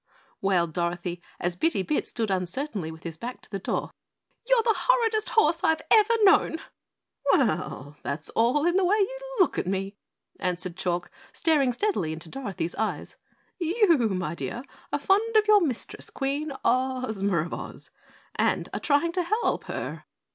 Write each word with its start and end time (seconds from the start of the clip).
wailed 0.41 0.73
Dorothy, 0.73 1.21
as 1.39 1.55
Bitty 1.55 1.83
Bit 1.83 2.07
stood 2.07 2.31
uncertainly 2.31 2.89
with 2.91 3.03
his 3.03 3.17
back 3.17 3.39
to 3.41 3.51
the 3.51 3.59
door. 3.59 3.91
"You're 4.47 4.63
the 4.63 4.73
horridest 4.75 5.29
horse 5.29 5.63
I've 5.63 5.83
ever 5.91 6.13
known!" 6.23 6.59
"Well, 7.31 7.97
that's 8.01 8.29
all 8.31 8.65
in 8.65 8.77
the 8.77 8.83
way 8.83 8.97
you 8.97 9.19
look 9.39 9.59
at 9.59 9.67
me," 9.67 9.97
answered 10.39 10.75
Chalk, 10.75 11.11
staring 11.33 11.71
steadily 11.71 12.13
into 12.13 12.29
Dorothy's 12.29 12.73
eyes. 12.77 13.15
"You, 13.59 13.95
my 14.09 14.33
dear, 14.33 14.63
are 14.91 14.97
fond 14.97 15.35
of 15.37 15.47
your 15.47 15.61
Mistress, 15.61 16.09
Queen 16.09 16.51
Ozma 16.65 17.37
of 17.45 17.53
Oz, 17.53 17.91
and 18.33 18.69
are 18.73 18.79
trying 18.79 19.11
to 19.11 19.21
help 19.21 19.65
her. 19.65 20.05